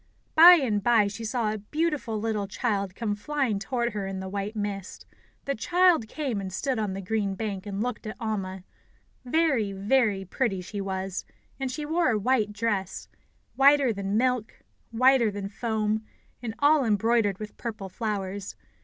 [0.33, 4.27] By and by she saw a beautiful little child come flying toward her in the
[4.27, 5.05] white mist.
[5.45, 8.63] The child came and stood on the green bank, and looked at Alma.
[9.25, 11.23] Very, very pretty she was;
[11.59, 13.09] and she wore a white dress
[13.55, 14.61] whiter than milk,
[14.91, 16.03] whiter than foam,
[16.41, 18.55] and all embroidered with purple flowers.